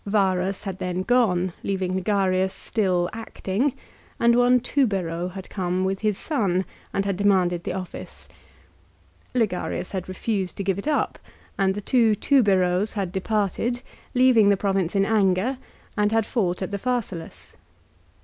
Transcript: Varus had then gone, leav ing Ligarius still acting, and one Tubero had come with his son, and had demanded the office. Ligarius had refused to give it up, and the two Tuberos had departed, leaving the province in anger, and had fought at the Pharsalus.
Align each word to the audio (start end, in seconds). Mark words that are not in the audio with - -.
Varus 0.03 0.63
had 0.63 0.79
then 0.79 1.03
gone, 1.03 1.53
leav 1.63 1.79
ing 1.79 1.93
Ligarius 1.93 2.53
still 2.55 3.07
acting, 3.13 3.75
and 4.19 4.35
one 4.35 4.59
Tubero 4.59 5.27
had 5.33 5.47
come 5.47 5.85
with 5.85 5.99
his 5.99 6.17
son, 6.17 6.65
and 6.91 7.05
had 7.05 7.15
demanded 7.15 7.63
the 7.63 7.73
office. 7.73 8.27
Ligarius 9.35 9.91
had 9.91 10.09
refused 10.09 10.57
to 10.57 10.63
give 10.63 10.79
it 10.79 10.87
up, 10.87 11.19
and 11.55 11.75
the 11.75 11.81
two 11.81 12.15
Tuberos 12.15 12.93
had 12.93 13.11
departed, 13.11 13.83
leaving 14.15 14.49
the 14.49 14.57
province 14.57 14.95
in 14.95 15.05
anger, 15.05 15.59
and 15.95 16.11
had 16.11 16.25
fought 16.25 16.63
at 16.63 16.71
the 16.71 16.79
Pharsalus. 16.79 17.53